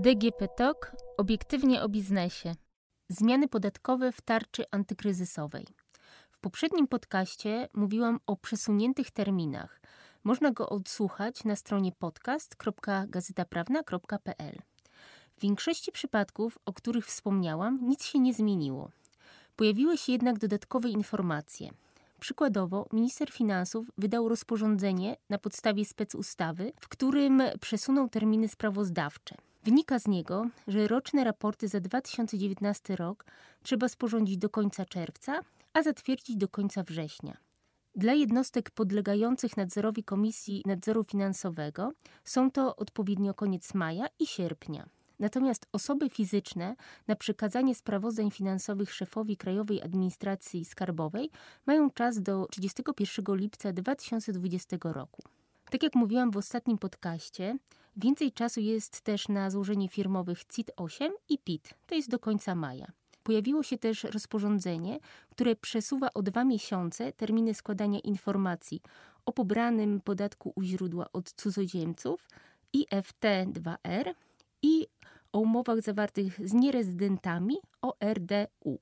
[0.00, 2.54] DGP TOK obiektywnie o biznesie.
[3.08, 5.66] Zmiany podatkowe w tarczy antykryzysowej.
[6.30, 9.80] W poprzednim podcaście mówiłam o przesuniętych terminach.
[10.24, 14.58] Można go odsłuchać na stronie podcast.gazetaprawna.pl.
[15.36, 18.90] W większości przypadków, o których wspomniałam, nic się nie zmieniło.
[19.56, 21.70] Pojawiły się jednak dodatkowe informacje.
[22.20, 29.49] Przykładowo, minister finansów wydał rozporządzenie na podstawie specustawy, w którym przesunął terminy sprawozdawcze.
[29.64, 33.24] Wynika z niego, że roczne raporty za 2019 rok
[33.62, 35.40] trzeba sporządzić do końca czerwca,
[35.72, 37.36] a zatwierdzić do końca września.
[37.94, 41.92] Dla jednostek podlegających nadzorowi Komisji Nadzoru Finansowego
[42.24, 44.88] są to odpowiednio koniec maja i sierpnia.
[45.18, 46.76] Natomiast osoby fizyczne
[47.08, 51.30] na przekazanie sprawozdań finansowych szefowi Krajowej Administracji Skarbowej
[51.66, 55.22] mają czas do 31 lipca 2020 roku.
[55.70, 57.58] Tak jak mówiłam w ostatnim podcaście,
[57.96, 62.92] więcej czasu jest też na złożenie firmowych CIT-8 i PIT, to jest do końca maja.
[63.22, 64.98] Pojawiło się też rozporządzenie,
[65.30, 68.82] które przesuwa o dwa miesiące terminy składania informacji
[69.26, 72.28] o pobranym podatku u źródła od cudzoziemców
[72.76, 74.14] IFT-2R
[74.62, 74.86] i
[75.32, 78.78] o umowach zawartych z nierezydentami ORDU.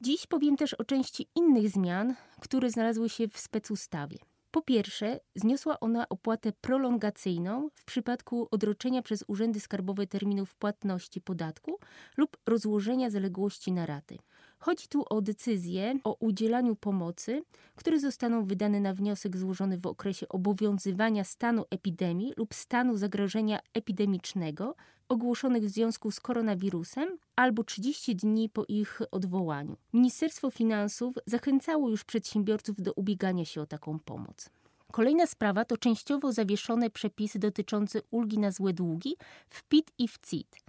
[0.00, 4.18] Dziś powiem też o części innych zmian, które znalazły się w specustawie.
[4.54, 11.78] Po pierwsze, zniosła ona opłatę prolongacyjną w przypadku odroczenia przez urzędy skarbowe terminów płatności podatku
[12.16, 14.18] lub rozłożenia zaległości na raty.
[14.64, 17.42] Chodzi tu o decyzje o udzielaniu pomocy,
[17.74, 24.74] które zostaną wydane na wniosek złożony w okresie obowiązywania stanu epidemii lub stanu zagrożenia epidemicznego
[25.08, 29.76] ogłoszonych w związku z koronawirusem albo 30 dni po ich odwołaniu.
[29.92, 34.50] Ministerstwo Finansów zachęcało już przedsiębiorców do ubiegania się o taką pomoc.
[34.92, 39.16] Kolejna sprawa to częściowo zawieszone przepisy dotyczące ulgi na złe długi
[39.48, 40.64] w PIT i w CIT.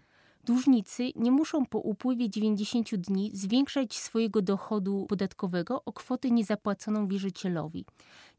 [0.45, 7.85] Dłużnicy nie muszą po upływie 90 dni zwiększać swojego dochodu podatkowego o kwotę niezapłaconą wierzycielowi.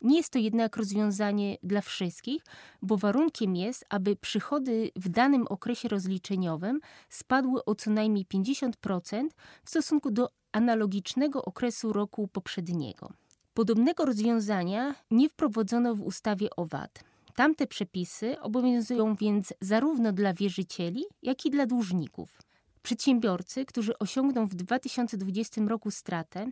[0.03, 2.43] Nie jest to jednak rozwiązanie dla wszystkich,
[2.83, 9.28] bo warunkiem jest, aby przychody w danym okresie rozliczeniowym spadły o co najmniej 50%
[9.65, 13.12] w stosunku do analogicznego okresu roku poprzedniego.
[13.55, 17.16] Podobnego rozwiązania nie wprowadzono w ustawie o VAT.
[17.36, 22.42] Tamte przepisy obowiązują więc zarówno dla wierzycieli, jak i dla dłużników.
[22.82, 26.46] Przedsiębiorcy, którzy osiągną w 2020 roku stratę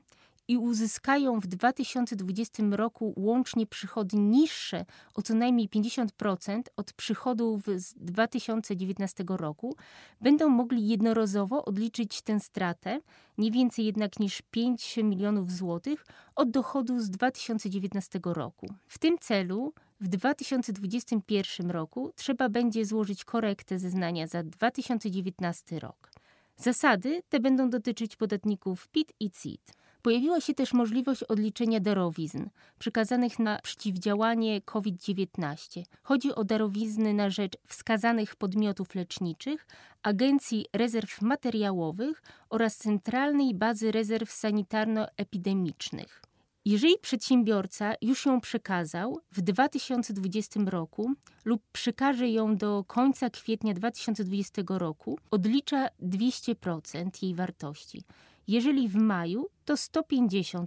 [0.48, 4.84] i uzyskają w 2020 roku łącznie przychody niższe
[5.14, 9.76] o co najmniej 50% od przychodów z 2019 roku,
[10.20, 13.00] będą mogli jednorazowo odliczyć tę stratę,
[13.38, 16.06] nie więcej jednak niż 5 milionów złotych
[16.36, 18.66] od dochodu z 2019 roku.
[18.86, 19.72] W tym celu
[20.04, 26.10] w 2021 roku trzeba będzie złożyć korektę zeznania za 2019 rok.
[26.56, 29.72] Zasady te będą dotyczyć podatników PIT i CIT.
[30.02, 32.48] Pojawiła się też możliwość odliczenia darowizn
[32.78, 35.82] przekazanych na przeciwdziałanie COVID-19.
[36.02, 39.66] Chodzi o darowizny na rzecz wskazanych podmiotów leczniczych,
[40.02, 46.33] Agencji Rezerw Materiałowych oraz Centralnej Bazy Rezerw Sanitarno-Epidemicznych.
[46.66, 51.12] Jeżeli przedsiębiorca już ją przekazał w 2020 roku
[51.44, 58.04] lub przekaże ją do końca kwietnia 2020 roku, odlicza 200% jej wartości.
[58.48, 60.66] Jeżeli w maju, to 150%.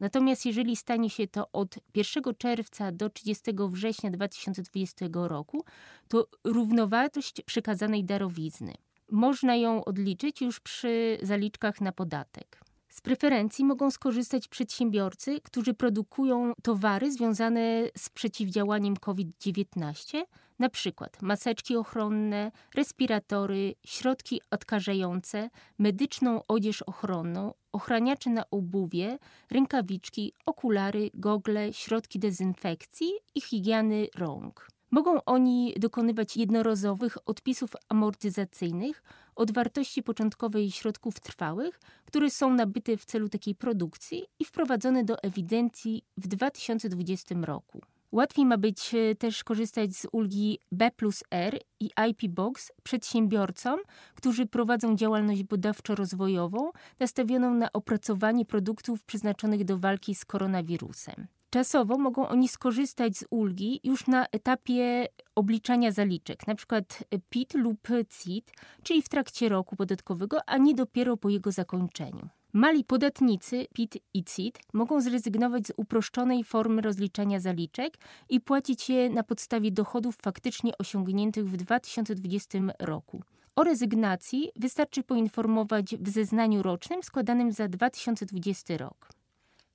[0.00, 5.64] Natomiast jeżeli stanie się to od 1 czerwca do 30 września 2020 roku,
[6.08, 8.74] to równowartość przekazanej darowizny.
[9.10, 12.65] Można ją odliczyć już przy zaliczkach na podatek.
[12.96, 20.22] Z preferencji mogą skorzystać przedsiębiorcy, którzy produkują towary związane z przeciwdziałaniem COVID-19,
[20.58, 29.18] na przykład maseczki ochronne, respiratory, środki odkażające, medyczną odzież ochronną, ochraniacze na obuwie,
[29.50, 34.68] rękawiczki, okulary, gogle, środki dezynfekcji i higieny rąk.
[34.90, 39.02] Mogą oni dokonywać jednorazowych odpisów amortyzacyjnych
[39.36, 45.22] od wartości początkowej środków trwałych, które są nabyte w celu takiej produkcji i wprowadzone do
[45.22, 47.80] ewidencji w 2020 roku.
[48.12, 53.80] Łatwiej ma być e, też korzystać z ulgi B plus R i IP Box przedsiębiorcom,
[54.14, 61.26] którzy prowadzą działalność badawczo-rozwojową nastawioną na opracowanie produktów przeznaczonych do walki z koronawirusem.
[61.50, 66.82] Czasowo mogą oni skorzystać z ulgi już na etapie obliczania zaliczek, np.
[67.28, 68.52] PIT lub CIT,
[68.82, 72.28] czyli w trakcie roku podatkowego, a nie dopiero po jego zakończeniu.
[72.52, 77.98] Mali podatnicy PIT i CIT mogą zrezygnować z uproszczonej formy rozliczania zaliczek
[78.28, 83.22] i płacić je na podstawie dochodów faktycznie osiągniętych w 2020 roku.
[83.56, 89.15] O rezygnacji wystarczy poinformować w zeznaniu rocznym składanym za 2020 rok.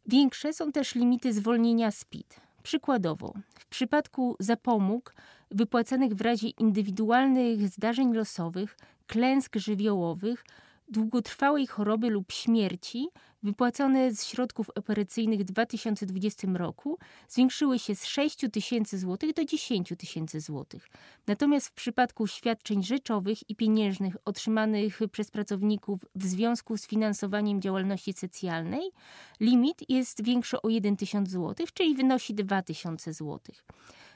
[0.05, 2.41] Większe są też limity zwolnienia z PIT.
[2.63, 5.13] Przykładowo, w przypadku zapomóg
[5.51, 8.77] wypłacanych w razie indywidualnych zdarzeń losowych,
[9.07, 10.45] klęsk żywiołowych,
[10.91, 13.07] długotrwałej choroby lub śmierci
[13.43, 16.97] wypłacone z środków operacyjnych w 2020 roku
[17.27, 20.87] zwiększyły się z 6 tysięcy złotych do 10 tysięcy złotych.
[21.27, 28.13] Natomiast w przypadku świadczeń rzeczowych i pieniężnych otrzymanych przez pracowników w związku z finansowaniem działalności
[28.13, 28.91] socjalnej
[29.39, 33.63] limit jest większy o 1 tysiąc złotych, czyli wynosi 2 tysiące złotych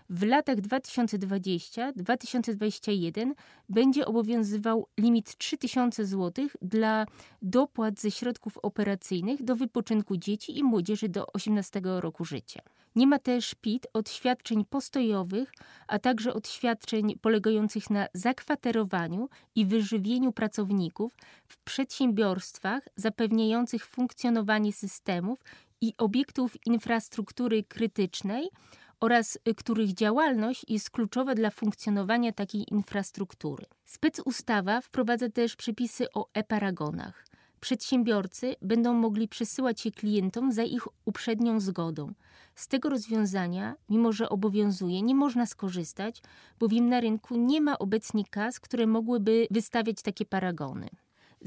[0.09, 3.31] w latach 2020-2021
[3.69, 7.05] będzie obowiązywał limit 3000 zł dla
[7.41, 12.61] dopłat ze środków operacyjnych do wypoczynku dzieci i młodzieży do 18 roku życia.
[12.95, 15.51] Nie ma też PIT od świadczeń postojowych,
[15.87, 21.17] a także od świadczeń polegających na zakwaterowaniu i wyżywieniu pracowników
[21.47, 25.43] w przedsiębiorstwach zapewniających funkcjonowanie systemów
[25.81, 28.49] i obiektów infrastruktury krytycznej
[28.99, 33.65] oraz y, których działalność jest kluczowa dla funkcjonowania takiej infrastruktury.
[33.85, 37.25] Specustawa wprowadza też przepisy o e-paragonach.
[37.59, 42.13] Przedsiębiorcy będą mogli przesyłać je klientom za ich uprzednią zgodą.
[42.55, 46.21] Z tego rozwiązania, mimo że obowiązuje, nie można skorzystać,
[46.59, 50.89] bowiem na rynku nie ma obecnie kas, które mogłyby wystawiać takie paragony.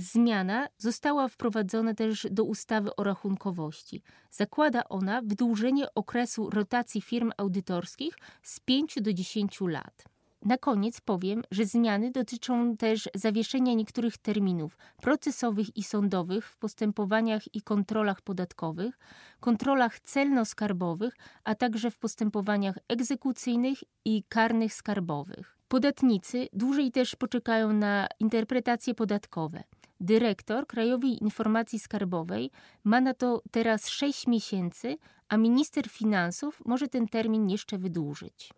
[0.00, 4.02] Zmiana została wprowadzona też do ustawy o rachunkowości.
[4.30, 10.04] Zakłada ona wydłużenie okresu rotacji firm audytorskich z 5 do 10 lat.
[10.42, 17.54] Na koniec powiem, że zmiany dotyczą też zawieszenia niektórych terminów procesowych i sądowych w postępowaniach
[17.54, 18.98] i kontrolach podatkowych,
[19.40, 21.12] kontrolach celno-skarbowych,
[21.44, 25.58] a także w postępowaniach egzekucyjnych i karnych skarbowych.
[25.68, 29.64] Podatnicy dłużej też poczekają na interpretacje podatkowe.
[30.00, 32.50] Dyrektor Krajowej Informacji Skarbowej
[32.84, 34.96] ma na to teraz 6 miesięcy,
[35.28, 38.52] a minister finansów może ten termin jeszcze wydłużyć.